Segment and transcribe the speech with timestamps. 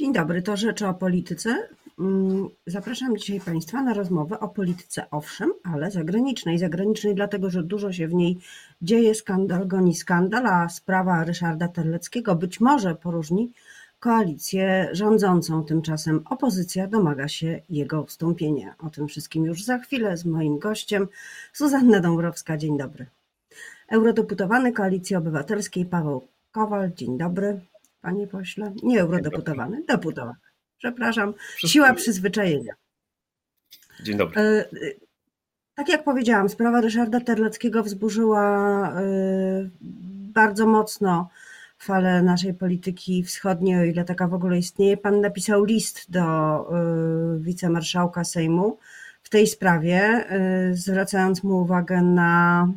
[0.00, 1.68] Dzień dobry, to Rzeczy o Polityce.
[1.98, 6.58] Mm, zapraszam dzisiaj Państwa na rozmowę o polityce, owszem, ale zagranicznej.
[6.58, 8.38] Zagranicznej dlatego, że dużo się w niej
[8.82, 13.52] dzieje, skandal goni skandal, a sprawa Ryszarda Terleckiego być może poróżni
[13.98, 15.64] koalicję rządzącą.
[15.64, 18.74] Tymczasem opozycja domaga się jego ustąpienia.
[18.78, 21.08] O tym wszystkim już za chwilę z moim gościem,
[21.54, 22.56] Zuzanna Dąbrowska.
[22.56, 23.06] Dzień dobry.
[23.88, 26.22] Eurodeputowany Koalicji Obywatelskiej Paweł
[26.52, 26.90] Kowal.
[26.96, 27.69] Dzień dobry.
[28.00, 30.38] Panie pośle, nie eurodeputowany, deputowany.
[30.78, 32.74] Przepraszam, siła przyzwyczajenia.
[34.02, 34.40] Dzień dobry.
[34.40, 34.64] E,
[35.74, 38.42] tak jak powiedziałam, sprawa Ryszarda Terleckiego wzburzyła
[38.92, 39.02] e,
[40.32, 41.28] bardzo mocno
[41.78, 44.96] falę naszej polityki wschodniej, o ile taka w ogóle istnieje.
[44.96, 48.78] Pan napisał list do e, wicemarszałka Sejmu
[49.22, 50.24] w tej sprawie,
[50.72, 52.68] zwracając mu uwagę na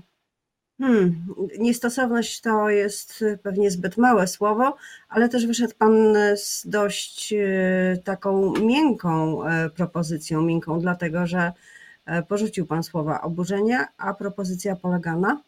[0.84, 1.26] Hmm,
[1.60, 4.76] niestosowność to jest pewnie zbyt małe słowo,
[5.10, 11.52] ale też wyszedł Pan z dość e, taką miękką e, propozycją, miękką dlatego, że
[12.06, 15.42] e, porzucił Pan słowa oburzenia, a propozycja polega na?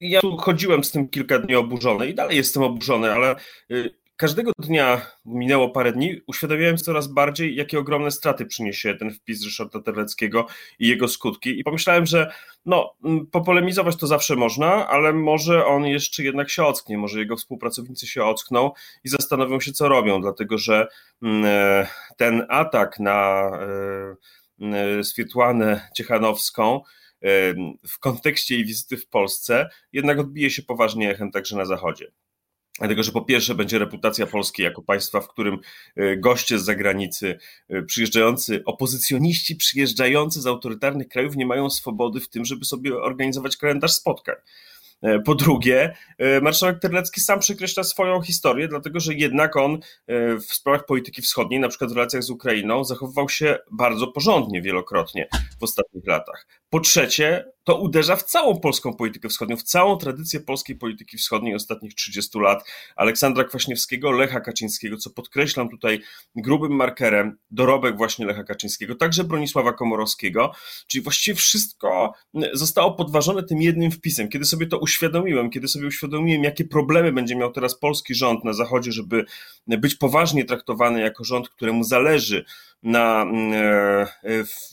[0.00, 3.36] Ja tu chodziłem z tym kilka dni oburzony i dalej jestem oburzony, ale
[3.70, 9.44] y, Każdego dnia, minęło parę dni, uświadamiałem coraz bardziej, jakie ogromne straty przyniesie ten wpis
[9.44, 10.46] Ryszarda Terleckiego
[10.78, 11.60] i jego skutki.
[11.60, 12.32] I pomyślałem, że
[12.66, 12.94] no,
[13.32, 18.24] popolemizować to zawsze można, ale może on jeszcze jednak się ocknie, może jego współpracownicy się
[18.24, 18.70] ockną
[19.04, 20.88] i zastanowią się, co robią, dlatego że
[21.24, 21.86] e,
[22.16, 23.50] ten atak na
[24.60, 26.80] e, Swietłanę Ciechanowską e,
[27.88, 32.12] w kontekście jej wizyty w Polsce jednak odbije się poważnie echem także na Zachodzie.
[32.78, 35.58] Dlatego, że po pierwsze będzie reputacja Polski jako państwa, w którym
[35.96, 42.28] e, goście z zagranicy, e, przyjeżdżający, opozycjoniści przyjeżdżający z autorytarnych krajów nie mają swobody w
[42.28, 44.34] tym, żeby sobie organizować kalendarz spotkań.
[45.02, 45.96] E, po drugie,
[46.42, 49.78] marszałek Terlecki sam przekreśla swoją historię, dlatego że jednak on
[50.48, 55.28] w sprawach polityki wschodniej, na przykład w relacjach z Ukrainą, zachowywał się bardzo porządnie wielokrotnie
[55.60, 56.46] w ostatnich latach.
[56.70, 61.54] Po trzecie, to uderza w całą polską politykę wschodnią, w całą tradycję polskiej polityki wschodniej
[61.54, 62.64] ostatnich 30 lat.
[62.96, 66.00] Aleksandra Kwaśniewskiego, Lecha Kaczyńskiego, co podkreślam tutaj
[66.36, 70.52] grubym markerem, dorobek właśnie Lecha Kaczyńskiego, także Bronisława Komorowskiego,
[70.86, 72.12] czyli właściwie wszystko
[72.52, 74.28] zostało podważone tym jednym wpisem.
[74.28, 78.52] Kiedy sobie to uświadomiłem, kiedy sobie uświadomiłem, jakie problemy będzie miał teraz polski rząd na
[78.52, 79.24] Zachodzie, żeby
[79.66, 82.44] być poważnie traktowany jako rząd, któremu zależy
[82.82, 84.06] na mm, e,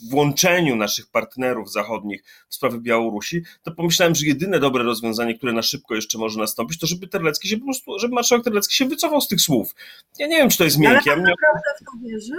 [0.09, 5.62] włączeniu naszych partnerów zachodnich w sprawy Białorusi, to pomyślałem, że jedyne dobre rozwiązanie, które na
[5.62, 9.22] szybko jeszcze może nastąpić, to żeby Terlecki się po prostu, żeby marszałek Terlecki się wycofał
[9.22, 9.75] z tych słów.
[10.19, 11.12] Ja nie wiem, czy to jest miękkie.
[11.12, 12.38] Ale pan naprawdę w to wierzy?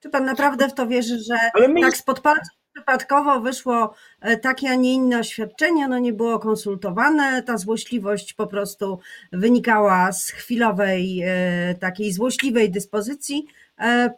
[0.00, 1.80] Czy pan naprawdę w to wierzy, że my...
[1.80, 7.42] tak spod palców przypadkowo wyszło e, takie, a nie inne oświadczenie, ono nie było konsultowane,
[7.42, 8.98] ta złośliwość po prostu
[9.32, 13.46] wynikała z chwilowej, e, takiej złośliwej dyspozycji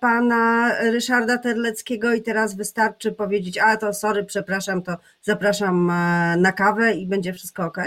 [0.01, 6.53] pana Ryszarda Terleckiego i teraz wystarczy powiedzieć, a to sorry, przepraszam, to zapraszam e, na
[6.53, 7.79] kawę i będzie wszystko ok?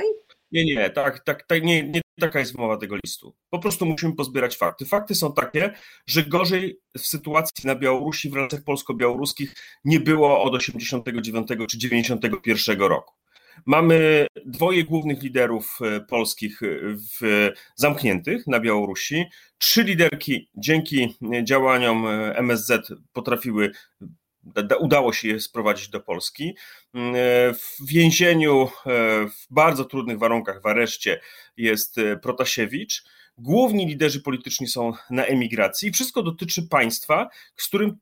[0.52, 3.36] Nie, nie, tak, tak, tak nie, nie taka jest mowa tego listu.
[3.50, 4.86] Po prostu musimy pozbierać fakty.
[4.86, 5.74] Fakty są takie,
[6.08, 12.80] że gorzej w sytuacji na Białorusi w relacjach polsko-białoruskich nie było od 89 czy 91
[12.80, 13.14] roku.
[13.66, 16.68] Mamy dwoje głównych liderów e, polskich e,
[17.22, 19.26] w, zamkniętych na Białorusi.
[19.58, 23.72] Trzy liderki dzięki działaniom e, MSZ potrafiły
[24.80, 26.56] udało się je sprowadzić do Polski.
[27.54, 28.70] W więzieniu
[29.30, 31.20] w bardzo trudnych warunkach w areszcie
[31.58, 33.04] jest Protasiewicz.
[33.38, 37.98] Główni liderzy polityczni są na emigracji wszystko dotyczy państwa, z którym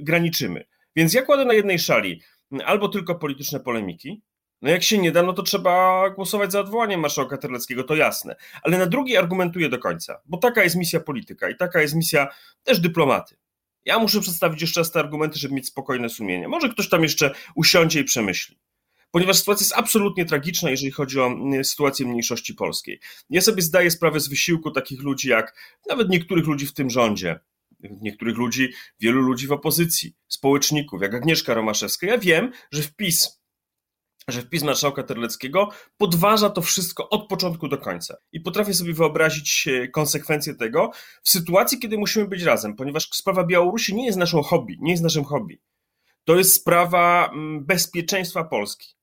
[0.00, 0.64] graniczymy.
[0.96, 2.22] Więc ja kładę na jednej szali
[2.64, 4.22] albo tylko polityczne polemiki,
[4.62, 8.36] no jak się nie da, no to trzeba głosować za odwołaniem marszałka Terleckiego, to jasne.
[8.62, 12.28] Ale na drugi argumentuję do końca, bo taka jest misja polityka i taka jest misja
[12.62, 13.36] też dyplomaty.
[13.84, 16.48] Ja muszę przedstawić jeszcze raz te argumenty, żeby mieć spokojne sumienie.
[16.48, 18.58] Może ktoś tam jeszcze usiądzie i przemyśli.
[19.10, 23.00] Ponieważ sytuacja jest absolutnie tragiczna, jeżeli chodzi o mm, sytuację mniejszości polskiej.
[23.30, 25.54] Ja sobie zdaję sprawę z wysiłku takich ludzi, jak
[25.88, 27.40] nawet niektórych ludzi w tym rządzie,
[27.80, 32.06] niektórych ludzi, wielu ludzi w opozycji, społeczników, jak Agnieszka Romaszewska.
[32.06, 33.37] Ja wiem, że wpis
[34.28, 38.16] że wpis marszałka Terleckiego podważa to wszystko od początku do końca.
[38.32, 40.90] I potrafię sobie wyobrazić e, konsekwencje tego
[41.22, 45.02] w sytuacji, kiedy musimy być razem, ponieważ sprawa Białorusi nie jest naszą hobby, nie jest
[45.02, 45.60] naszym hobby.
[46.24, 48.94] To jest sprawa mm, bezpieczeństwa Polski.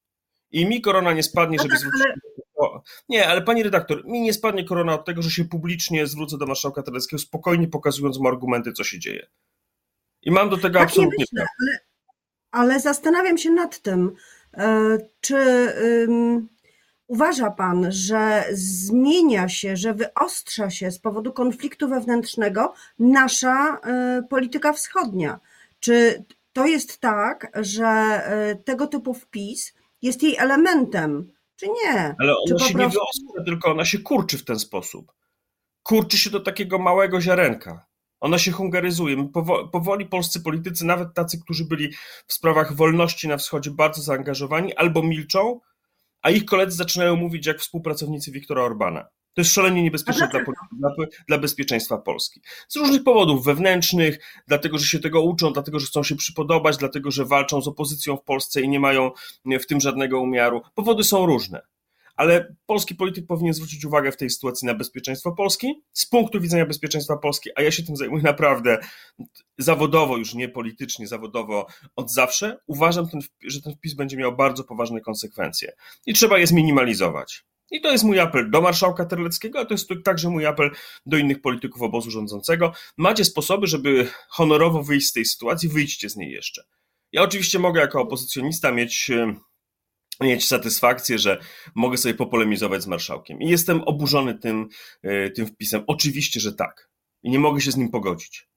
[0.51, 2.01] I mi korona nie spadnie, no żeby tak, zwrócić.
[2.01, 2.15] Ale...
[3.09, 6.45] Nie, ale pani redaktor, mi nie spadnie korona od tego, że się publicznie zwrócę do
[6.45, 9.27] marszałka Terleckiego, spokojnie pokazując mu argumenty, co się dzieje.
[10.21, 11.25] I mam do tego tak absolutnie.
[11.33, 11.79] Myślę, ale,
[12.51, 14.15] ale zastanawiam się nad tym,
[15.21, 15.37] czy
[17.07, 23.77] uważa pan, że zmienia się, że wyostrza się z powodu konfliktu wewnętrznego nasza
[24.19, 25.39] y, polityka wschodnia?
[25.79, 26.23] Czy
[26.53, 28.21] to jest tak, że
[28.51, 32.15] y, tego typu wpis jest jej elementem, czy nie?
[32.19, 35.11] Ale ona się nie prostu- wyostrza, tylko ona się kurczy w ten sposób.
[35.83, 37.85] Kurczy się do takiego małego ziarenka.
[38.25, 39.17] Ona się hungaryzuje.
[39.17, 39.29] My
[39.71, 41.93] powoli polscy politycy, nawet tacy, którzy byli
[42.27, 45.59] w sprawach wolności na wschodzie bardzo zaangażowani, albo milczą,
[46.21, 49.01] a ich koledzy zaczynają mówić jak współpracownicy Wiktora Orbana.
[49.33, 50.39] To jest szalenie niebezpieczne dla,
[50.71, 52.41] dla, dla bezpieczeństwa Polski.
[52.67, 57.11] Z różnych powodów wewnętrznych, dlatego że się tego uczą, dlatego że chcą się przypodobać, dlatego
[57.11, 59.11] że walczą z opozycją w Polsce i nie mają
[59.45, 60.61] w tym żadnego umiaru.
[60.75, 61.61] Powody są różne.
[62.15, 66.65] Ale polski polityk powinien zwrócić uwagę w tej sytuacji na bezpieczeństwo Polski, z punktu widzenia
[66.65, 68.77] bezpieczeństwa Polski, a ja się tym zajmuję naprawdę
[69.57, 72.57] zawodowo, już nie politycznie, zawodowo od zawsze.
[72.67, 75.73] Uważam, ten, że ten wpis będzie miał bardzo poważne konsekwencje
[76.05, 77.45] i trzeba je zminimalizować.
[77.71, 80.71] I to jest mój apel do marszałka Terleckiego, a to jest także mój apel
[81.05, 82.73] do innych polityków obozu rządzącego.
[82.97, 86.63] Macie sposoby, żeby honorowo wyjść z tej sytuacji, wyjdźcie z niej jeszcze.
[87.11, 89.35] Ja oczywiście mogę jako opozycjonista mieć, e,
[90.21, 91.39] mieć satysfakcję, że
[91.75, 93.41] mogę sobie popolemizować z marszałkiem.
[93.41, 94.67] I jestem oburzony tym,
[95.03, 95.83] e, tym wpisem.
[95.87, 96.89] Oczywiście, że tak.
[97.23, 98.49] I nie mogę się z nim pogodzić.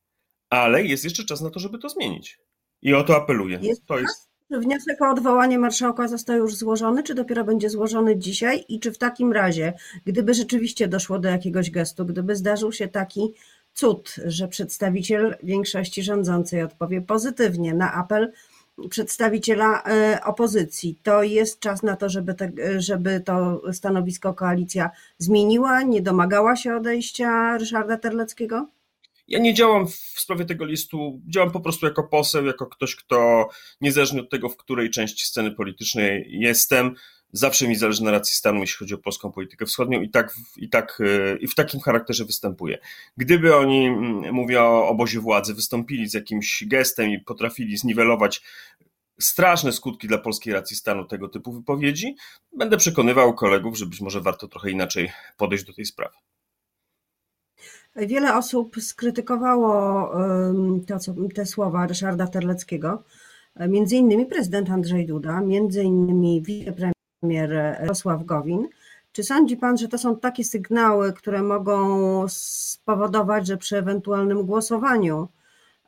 [0.51, 2.39] Ale jest jeszcze czas na to, żeby to zmienić.
[2.83, 3.59] I o to apeluję.
[3.63, 8.19] Jest to jest Czy wniosek o odwołanie marszałka został już złożony, czy dopiero będzie złożony
[8.19, 8.65] dzisiaj?
[8.69, 9.73] I czy w takim razie,
[10.05, 13.35] gdyby rzeczywiście doszło do jakiegoś gestu, gdyby zdarzył się taki
[13.73, 18.33] cud, że przedstawiciel większości rządzącej odpowie pozytywnie na apel
[18.91, 25.83] przedstawiciela e, opozycji, to jest czas na to, żeby, te, żeby to stanowisko koalicja zmieniła,
[25.83, 28.69] nie domagała się odejścia Ryszarda Terleckiego?
[29.29, 33.49] Ja nie działam w sprawie tego listu, działam po prostu jako poseł, jako ktoś, kto
[33.81, 36.95] niezależnie od tego, w której części sceny politycznej jestem,
[37.33, 40.69] zawsze mi zależy na racji stanu, jeśli chodzi o polską politykę wschodnią i tak, i
[40.69, 41.03] tak
[41.41, 42.79] i w takim charakterze występuję.
[43.17, 48.43] Gdyby oni, mm, mówię o obozie władzy, wystąpili z jakimś gestem i potrafili zniwelować
[49.21, 52.17] straszne skutki dla polskiej racji stanu tego typu wypowiedzi,
[52.57, 56.15] będę przekonywał kolegów, że być może warto trochę inaczej podejść do tej sprawy.
[57.97, 60.11] Wiele osób skrytykowało
[60.87, 63.05] to, te słowa Ryszarda Terleckiego,
[63.69, 68.69] między innymi prezydent Andrzej Duda, między innymi wicepremier Jarosław Gowin.
[69.13, 75.29] Czy sądzi pan, że to są takie sygnały, które mogą spowodować, że przy ewentualnym głosowaniu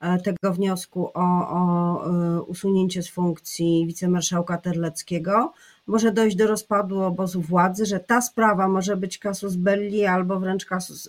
[0.01, 5.53] e, tego wniosku o, o e, usunięcie z funkcji wicemarszałka Terleckiego
[5.87, 10.65] może dojść do rozpadu obozu władzy, że ta sprawa może być kasus belli albo wręcz
[10.65, 11.09] kasus,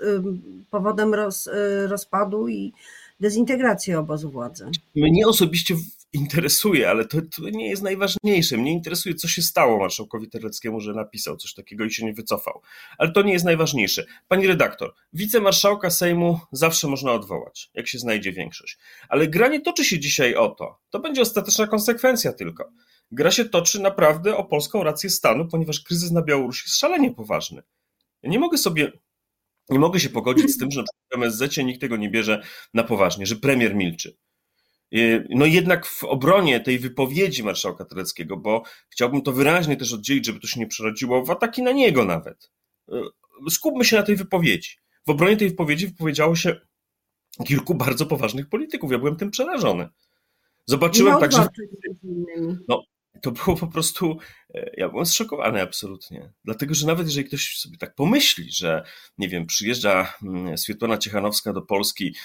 [0.72, 1.50] powodem roz,
[1.88, 2.74] rozpadu i
[3.20, 4.66] dezintegracji obozu władzy.
[4.96, 5.76] Mnie osobiście
[6.14, 8.58] interesuje, ale to, to, nie jest najważniejsze.
[8.58, 12.62] Mnie interesuje, co się stało marszałkowi Terleckiemu, że napisał coś takiego i się nie wycofał.
[12.98, 14.06] Ale to nie jest najważniejsze.
[14.28, 18.78] Pani redaktor, wicemarszałka Sejmu zawsze można odwołać, jak się znajdzie większość.
[19.10, 20.80] Ale gra nie toczy się dzisiaj o to.
[20.90, 22.72] To będzie ostateczna konsekwencja tylko.
[23.12, 27.62] Gra się toczy naprawdę o polską rację stanu, ponieważ kryzys na Białorusi jest szalenie poważny.
[28.24, 28.92] Ja nie mogę sobie,
[29.70, 32.44] nie mogę się pogodzić z tym, że w MSZ nikt tego nie bierze
[32.74, 34.18] na poważnie, że premier milczy.
[35.30, 40.40] No jednak w obronie tej wypowiedzi marszałka Tereckiego, bo chciałbym to wyraźnie też oddzielić, żeby
[40.40, 42.52] to się nie przerodziło w ataki na niego nawet.
[43.50, 44.78] Skupmy się na tej wypowiedzi.
[45.08, 46.56] W obronie tej wypowiedzi wypowiedziało się
[47.46, 48.92] kilku bardzo poważnych polityków.
[48.92, 49.90] Ja byłem tym przerażony.
[50.66, 51.48] Zobaczyłem także.
[52.68, 52.84] No,
[53.22, 54.18] to było po prostu.
[54.78, 56.34] Ja byłem zszokowany absolutnie.
[56.46, 58.84] Dlatego, że nawet jeżeli ktoś sobie tak pomyśli, że
[59.18, 60.14] nie wiem, przyjeżdża
[60.56, 62.16] Swietłana Ciechanowska do Polski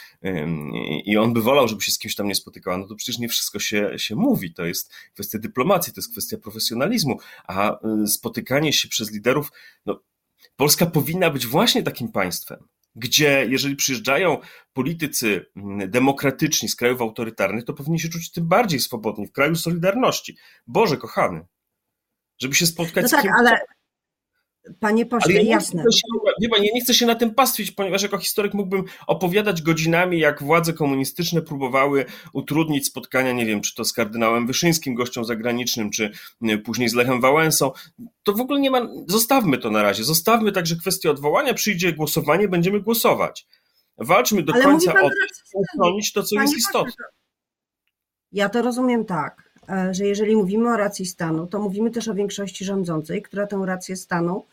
[1.04, 3.28] i on by wolał, żeby się z kimś tam nie spotykała, no to przecież nie
[3.28, 4.54] wszystko się, się mówi.
[4.54, 9.52] To jest kwestia dyplomacji, to jest kwestia profesjonalizmu, a spotykanie się przez liderów.
[9.86, 10.00] No,
[10.56, 14.38] Polska powinna być właśnie takim państwem gdzie jeżeli przyjeżdżają
[14.72, 15.46] politycy
[15.88, 20.36] demokratyczni z krajów autorytarnych, to powinni się czuć tym bardziej swobodni w kraju Solidarności.
[20.66, 21.46] Boże kochany,
[22.38, 23.32] żeby się spotkać no z tak, kim...
[23.38, 23.58] ale
[24.80, 25.82] panie pośle, ja jasne.
[25.82, 26.06] Się,
[26.42, 30.72] ja nie chcę się na tym pastwić, ponieważ jako historyk mógłbym opowiadać godzinami, jak władze
[30.72, 36.10] komunistyczne próbowały utrudnić spotkania, nie wiem, czy to z kardynałem Wyszyńskim, gościem zagranicznym, czy
[36.64, 37.70] później z Lechem Wałęsą.
[38.22, 42.48] To w ogóle nie ma, zostawmy to na razie, zostawmy także kwestię odwołania, przyjdzie głosowanie,
[42.48, 43.46] będziemy głosować.
[43.98, 45.10] Walczmy do Ale końca o to,
[45.54, 47.04] uchronić to, co Panie jest istotne.
[48.32, 52.14] Ja to rozumiem tak, e, że jeżeli mówimy o racji stanu, to mówimy też o
[52.14, 54.44] większości rządzącej, która tę rację stanu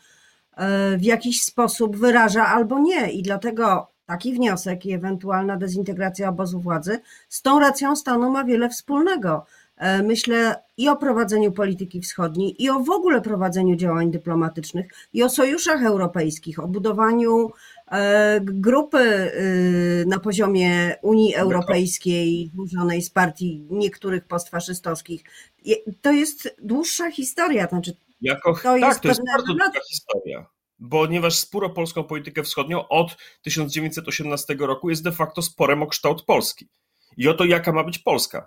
[0.98, 3.12] w jakiś sposób wyraża albo nie.
[3.12, 8.68] I dlatego taki wniosek i ewentualna dezintegracja obozu władzy z tą racją stanu ma wiele
[8.68, 9.46] wspólnego.
[9.76, 15.22] E, myślę i o prowadzeniu polityki wschodniej, i o w ogóle prowadzeniu działań dyplomatycznych, i
[15.22, 17.50] o sojuszach europejskich, o budowaniu
[17.90, 25.24] e, grupy y, na poziomie Unii Europejskiej, złożonej z partii niektórych postfaszystowskich.
[26.02, 27.66] To jest dłuższa historia.
[27.66, 30.46] Znaczy, jako, to tak, to jest bardzo długa historia
[30.90, 36.24] ponieważ spór o polską politykę wschodnią od 1918 roku jest de facto sporem o kształt
[36.24, 36.68] Polski
[37.16, 38.46] i o to, jaka ma być Polska.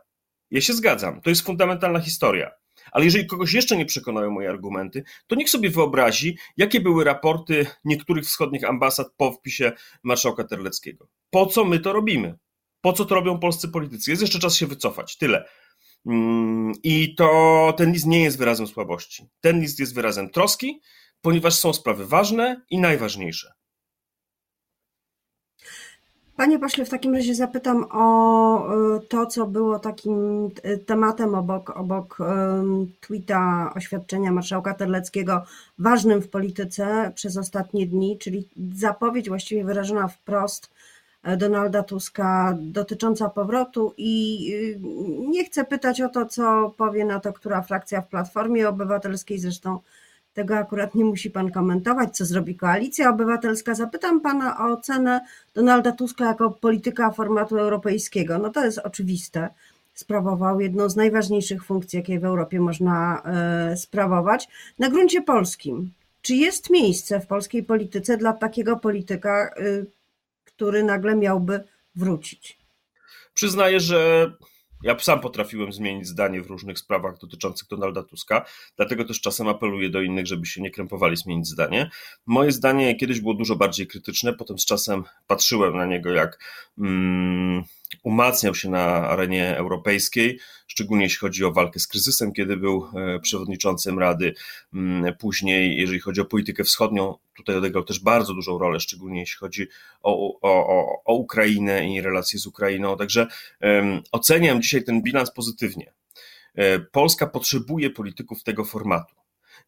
[0.52, 2.52] Ja się zgadzam, to jest fundamentalna historia.
[2.92, 7.66] Ale jeżeli kogoś jeszcze nie przekonają moje argumenty, to niech sobie wyobrazi, jakie były raporty
[7.86, 9.72] niektórych wschodnich ambasad po wpisie
[10.04, 11.08] marszałka Terleckiego.
[11.30, 12.38] Po co my to robimy?
[12.82, 14.12] Po co to robią polscy politycy?
[14.12, 15.18] Jest jeszcze czas się wycofać.
[15.18, 15.50] Tyle.
[16.08, 19.30] Mm, I to ten list nie jest wyrazem słabości.
[19.42, 20.82] Ten list jest wyrazem troski,
[21.22, 23.54] ponieważ są sprawy ważne i najważniejsze.
[26.36, 31.70] Panie pośle, w takim razie zapytam o y, to, co było takim y, tematem obok,
[31.70, 32.18] obok
[33.00, 35.44] tweeta oświadczenia marszałka Terleckiego,
[35.80, 40.70] ważnym w polityce przez ostatnie dni, czyli zapowiedź właściwie wyrażona wprost
[41.38, 44.80] Donalda Tuska dotycząca powrotu i y,
[45.30, 49.80] nie chcę pytać o to, co powie na to, która frakcja w Platformie Obywatelskiej, zresztą
[50.38, 53.76] tego akurat nie musi Pan komentować, co zrobi Koalicja Obywatelska.
[53.76, 55.22] Zapytam Pana o ocenę
[55.54, 58.38] Donalda Tuska jako polityka formatu europejskiego.
[58.38, 59.50] No to jest oczywiste.
[59.94, 64.48] Sprawował jedną z najważniejszych funkcji, jakie w Europie można e, sprawować.
[64.80, 69.86] Na gruncie polskim, czy jest miejsce w polskiej polityce dla takiego polityka, y,
[70.58, 71.64] który nagle miałby
[71.96, 72.58] wrócić?
[73.34, 74.32] Przyznaję, że
[74.84, 78.46] ja sam potrafiłem zmienić zdanie w różnych sprawach dotyczących Donalda Tuska,
[78.76, 81.90] dlatego też czasem apeluję do innych, żeby się nie krępowali zmienić zdanie.
[82.26, 86.40] Moje zdanie kiedyś było dużo bardziej krytyczne, potem z czasem patrzyłem na niego jak.
[86.78, 87.64] Mm,
[88.04, 93.20] umacniał się na arenie europejskiej, szczególnie jeśli chodzi o walkę z kryzysem, kiedy był e,
[93.20, 94.34] przewodniczącym Rady.
[94.74, 99.38] Mm, później, jeżeli chodzi o politykę wschodnią, tutaj odegrał też bardzo dużą rolę, szczególnie jeśli
[99.38, 99.68] chodzi
[100.04, 102.98] o, o, o Ukrainę i relacje z Ukrainą.
[102.98, 103.28] Także
[103.62, 105.94] um, oceniam dzisiaj ten bilans pozytywnie.
[106.56, 109.17] E, Polska potrzebuje polityków tego formatu.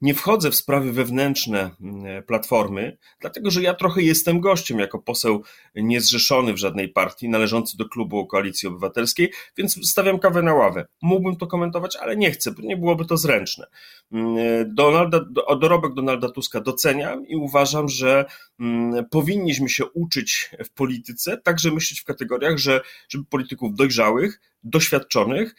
[0.01, 5.43] Nie wchodzę w sprawy wewnętrzne mm, platformy, dlatego że ja trochę jestem gościem jako poseł
[5.75, 10.85] niezrzeszony w żadnej partii, należący do klubu Koalicji Obywatelskiej, więc stawiam kawę na ławę.
[11.01, 13.65] Mógłbym to komentować, ale nie chcę, bo nie byłoby to zręczne.
[14.11, 14.35] Mm,
[14.75, 15.19] Donalda,
[15.59, 18.25] dorobek Donalda Tuska doceniam i uważam, że
[18.59, 25.55] mm, powinniśmy się uczyć w polityce, także myśleć w kategoriach, że żeby polityków dojrzałych, doświadczonych,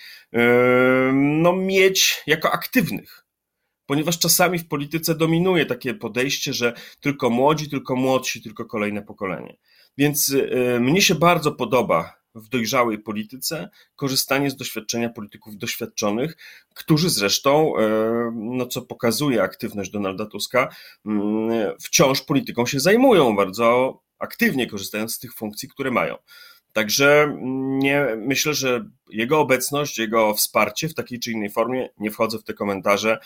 [1.12, 3.24] no mieć jako aktywnych
[3.90, 9.56] ponieważ czasami w polityce dominuje takie podejście, że tylko młodzi, tylko młodsi, tylko kolejne pokolenie.
[9.98, 16.36] Więc y, mnie się bardzo podoba w dojrzałej polityce korzystanie z doświadczenia polityków doświadczonych,
[16.74, 17.82] którzy zresztą, y,
[18.34, 20.68] no co pokazuje aktywność Donalda Tuska,
[21.06, 26.16] mm, wciąż polityką się zajmują, bardzo aktywnie korzystając z tych funkcji, które mają.
[26.72, 27.36] Także
[27.78, 32.44] nie, myślę, że jego obecność, jego wsparcie w takiej czy innej formie, nie wchodzę w
[32.44, 33.18] te komentarze,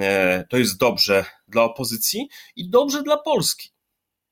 [0.00, 3.70] e, to jest dobrze dla opozycji i dobrze dla Polski.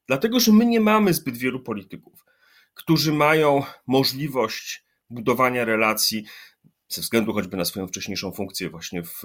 [0.07, 2.25] Dlatego, że my nie mamy zbyt wielu polityków,
[2.75, 6.25] którzy mają możliwość budowania relacji
[6.89, 9.23] ze względu choćby na swoją wcześniejszą funkcję właśnie w,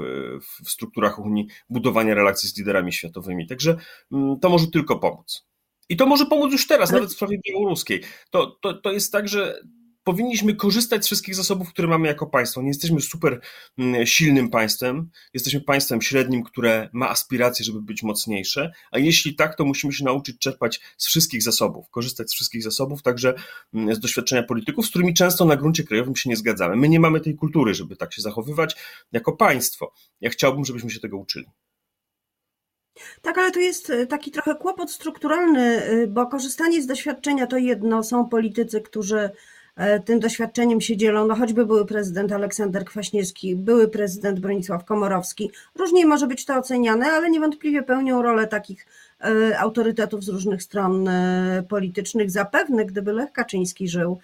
[0.66, 3.48] w strukturach Unii, budowania relacji z liderami światowymi.
[3.48, 3.78] Także
[4.12, 5.48] mm, to może tylko pomóc.
[5.90, 7.00] I to może pomóc już teraz, Ale...
[7.00, 8.02] nawet w sprawie białoruskiej.
[8.32, 9.63] To, to, to jest tak, że
[10.04, 12.62] powinniśmy korzystać z wszystkich zasobów, które mamy jako państwo.
[12.62, 13.40] Nie jesteśmy super
[13.78, 19.56] mm, silnym państwem, jesteśmy państwem średnim, które ma aspiracje, żeby być mocniejsze, a jeśli tak,
[19.56, 23.34] to musimy się nauczyć czerpać z wszystkich zasobów, korzystać z wszystkich zasobów, także
[23.74, 26.75] mm, z doświadczenia polityków, z którymi często na gruncie krajowym się nie zgadzamy.
[26.75, 28.75] My nie mamy tej kultury, żeby tak się zachowywać
[29.12, 29.94] jako państwo.
[30.22, 31.46] Ja chciałbym, żebyśmy się tego uczyli.
[33.22, 37.58] Tak, ale tu jest e, taki trochę kłopot strukturalny, e, bo korzystanie z doświadczenia to
[37.58, 38.04] jedno.
[38.04, 39.30] Są politycy, którzy
[39.76, 45.52] e, tym doświadczeniem się dzielą, no choćby były prezydent Aleksander Kwaśniewski, były prezydent Bronisław Komorowski.
[45.76, 48.86] Różnie może być to oceniane, ale niewątpliwie pełnią rolę takich
[49.60, 51.10] autorytetów z różnych stron
[51.70, 52.32] politycznych.
[52.32, 54.20] Zapewne, gdyby Lech Kaczyński żył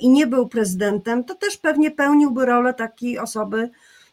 [0.00, 3.70] i nie był prezydentem, to też pewnie pełniłby rolę takiej osoby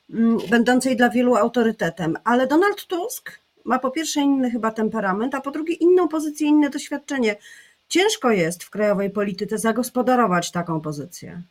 [0.10, 2.18] mm, będącej dla wielu autorytetem.
[2.24, 6.70] Ale Donald Tusk ma po pierwsze inny chyba temperament, a po drugie inną pozycję, inne
[6.70, 7.36] doświadczenie.
[7.90, 11.44] Ciężko jest w krajowej polityce zagospodarować taką pozycję.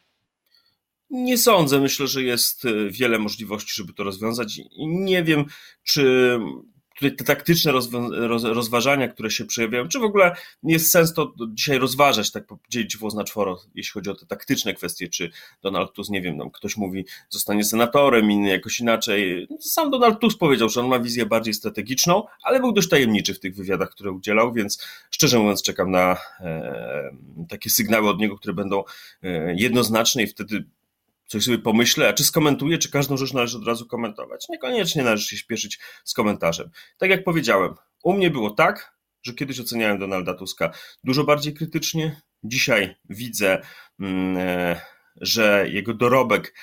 [1.11, 1.81] Nie sądzę.
[1.81, 4.61] Myślę, że jest e, wiele możliwości, żeby to rozwiązać.
[4.79, 5.45] Nie wiem,
[5.83, 6.39] czy
[7.01, 7.73] tutaj te taktyczne
[8.43, 13.15] rozważania, które się przejawiają, czy w ogóle jest sens to dzisiaj rozważać, tak podzielić włos
[13.15, 15.31] na czworo, jeśli chodzi o te taktyczne kwestie, czy
[15.63, 19.49] Donald Tusk, nie wiem, tam ktoś mówi, zostanie senatorem, inny jakoś inaczej.
[19.61, 23.41] Sam Donald Tusk powiedział, że on ma wizję bardziej strategiczną, ale był dość tajemniczy w
[23.41, 27.11] tych wywiadach, które udzielał, więc szczerze mówiąc czekam na e,
[27.49, 28.85] takie sygnały od niego, które będą
[29.23, 30.65] e, jednoznaczne i wtedy
[31.31, 34.49] coś sobie pomyślę, a czy skomentuję, czy każdą rzecz należy od razu komentować.
[34.49, 36.71] Niekoniecznie należy się śpieszyć z komentarzem.
[36.99, 40.71] Tak jak powiedziałem, u mnie było tak, że kiedyś oceniałem Donalda Tuska
[41.05, 42.21] dużo bardziej krytycznie.
[42.45, 43.63] Dzisiaj widzę,
[44.01, 44.81] mm, e,
[45.17, 46.55] że jego dorobek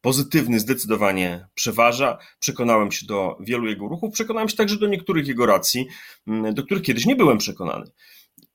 [0.00, 2.18] pozytywny zdecydowanie przeważa.
[2.38, 5.86] Przekonałem się do wielu jego ruchów, przekonałem się także do niektórych jego racji,
[6.26, 7.90] mm, do których kiedyś nie byłem przekonany.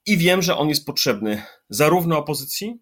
[0.05, 2.79] I wiem, że on jest potrzebny zarówno opozycji,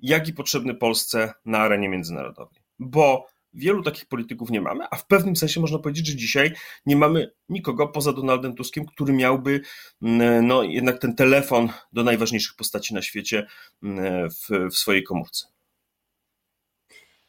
[0.00, 2.62] jak i potrzebny Polsce na arenie międzynarodowej.
[2.78, 6.52] Bo wielu takich polityków nie mamy, a w pewnym sensie można powiedzieć, że dzisiaj
[6.86, 9.60] nie mamy nikogo poza Donaldem Tuskiem, który miałby
[10.02, 13.46] mm, no, jednak ten telefon do najważniejszych postaci na świecie
[13.82, 15.55] mm, w, w swojej komórce.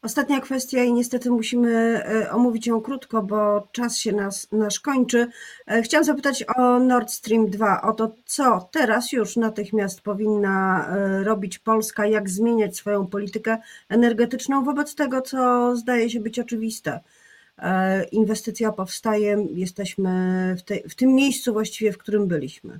[0.07, 5.27] Ostatnia kwestia i niestety musimy e, omówić ją krótko, bo czas się nas, nasz kończy.
[5.67, 11.23] E, chciałam zapytać o Nord Stream 2, o to, co teraz już natychmiast powinna e,
[11.23, 13.57] robić Polska, jak zmieniać swoją politykę
[13.89, 16.99] energetyczną wobec tego, co zdaje się być oczywiste.
[18.11, 20.11] Inwestycja powstaje, jesteśmy
[20.59, 22.79] w, tej, w tym miejscu właściwie, w którym byliśmy.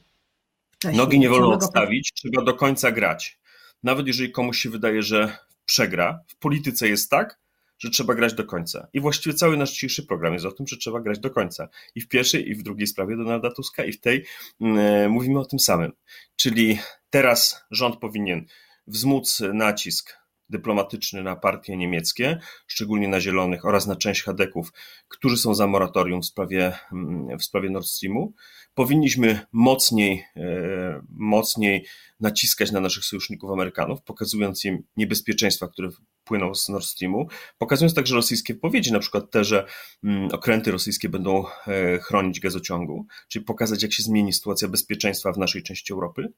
[0.72, 3.40] Wcześniej, Nogi nie wolno odstawić, trzeba do końca grać.
[3.84, 6.20] Nawet jeżeli komuś się wydaje, że przegra.
[6.28, 7.40] W polityce jest tak,
[7.80, 8.88] że trzeba grać do końca.
[8.94, 11.70] I właściwie cały nasz dzisiejszy program jest o tym, że trzeba grać do końca.
[11.96, 14.26] I w pierwszej, i w drugiej sprawie Donalda Tuska, i w tej
[14.60, 15.92] yy, mówimy o tym samym.
[16.36, 18.46] Czyli teraz rząd powinien
[18.88, 20.18] wzmóc nacisk
[20.50, 24.74] dyplomatyczny na partie niemieckie, szczególnie na Zielonych oraz na część Hadeków,
[25.08, 28.34] którzy są za moratorium w sprawie, mm, w sprawie Nord Streamu.
[28.74, 31.86] Powinniśmy mocniej, e, mocniej
[32.20, 35.90] naciskać na naszych sojuszników Amerykanów, pokazując im niebezpieczeństwa, które
[36.24, 37.28] płyną z Nord Streamu,
[37.58, 39.66] pokazując także rosyjskie wypowiedzi, na przykład te, że
[40.04, 45.38] mm, okręty rosyjskie będą e, chronić gazociągu, czyli pokazać, jak się zmieni sytuacja bezpieczeństwa w
[45.38, 46.34] naszej części Europy.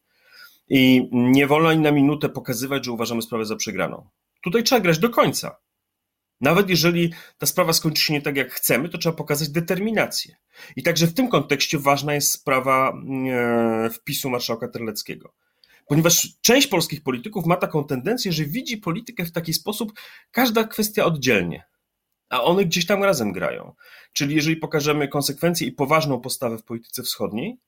[0.69, 4.09] I nie wolno ani na minutę pokazywać, że uważamy sprawę za przegraną.
[4.41, 5.57] Tutaj trzeba grać do końca.
[6.41, 10.35] Nawet jeżeli ta sprawa skończy się nie tak, jak chcemy, to trzeba pokazać determinację.
[10.75, 12.93] I także w tym kontekście ważna jest sprawa
[13.31, 15.33] e, wpisu marszałka Terleckiego.
[15.87, 19.93] Ponieważ część polskich polityków ma taką tendencję, że widzi politykę w taki sposób,
[20.31, 21.63] każda kwestia oddzielnie,
[22.29, 23.75] a one gdzieś tam razem grają.
[24.13, 27.59] Czyli jeżeli pokażemy konsekwencje i poważną postawę w polityce wschodniej,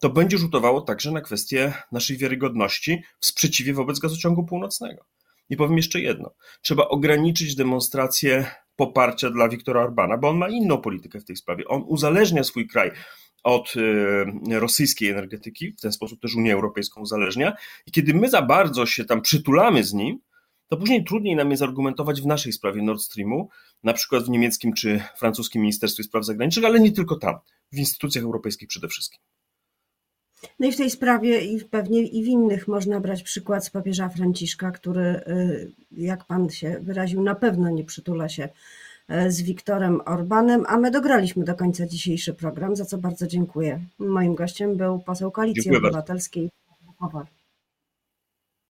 [0.00, 5.04] to będzie rzutowało także na kwestię naszej wiarygodności w sprzeciwie wobec gazociągu północnego.
[5.50, 6.34] I powiem jeszcze jedno.
[6.62, 11.64] Trzeba ograniczyć demonstrację poparcia dla Wiktora Orbana, bo on ma inną politykę w tej sprawie.
[11.68, 12.90] On uzależnia swój kraj
[13.42, 17.52] od y, rosyjskiej energetyki, w ten sposób też Unię Europejską uzależnia.
[17.86, 20.18] I kiedy my za bardzo się tam przytulamy z nim,
[20.68, 23.48] to później trudniej nam jest argumentować w naszej sprawie Nord Streamu,
[23.82, 27.34] na przykład w niemieckim czy francuskim Ministerstwie Spraw Zagranicznych, ale nie tylko tam,
[27.72, 29.20] w instytucjach europejskich przede wszystkim.
[30.60, 34.08] No i w tej sprawie i pewnie i w innych można brać przykład z papieża
[34.08, 38.48] Franciszka, który, y, jak pan się wyraził, na pewno nie przytula się
[39.10, 43.80] y, z Wiktorem Orbanem, a my dograliśmy do końca dzisiejszy program, za co bardzo dziękuję.
[43.98, 46.50] Moim gościem był poseł Koalicji Obywatelskiej.
[47.00, 47.39] Bardzo.